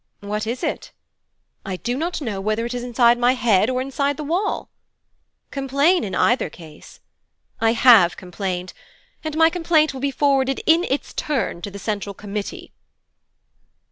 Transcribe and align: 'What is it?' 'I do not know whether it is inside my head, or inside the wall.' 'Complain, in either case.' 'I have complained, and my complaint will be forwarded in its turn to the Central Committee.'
'What 0.21 0.47
is 0.47 0.63
it?' 0.63 0.93
'I 1.63 1.75
do 1.75 1.95
not 1.95 2.21
know 2.21 2.41
whether 2.41 2.65
it 2.65 2.73
is 2.73 2.83
inside 2.83 3.19
my 3.19 3.33
head, 3.33 3.69
or 3.69 3.79
inside 3.83 4.17
the 4.17 4.23
wall.' 4.23 4.71
'Complain, 5.51 6.03
in 6.03 6.15
either 6.15 6.49
case.' 6.49 7.01
'I 7.59 7.73
have 7.73 8.17
complained, 8.17 8.73
and 9.23 9.37
my 9.37 9.51
complaint 9.51 9.93
will 9.93 10.01
be 10.01 10.09
forwarded 10.09 10.59
in 10.65 10.83
its 10.85 11.13
turn 11.13 11.61
to 11.61 11.69
the 11.69 11.77
Central 11.77 12.15
Committee.' 12.15 12.71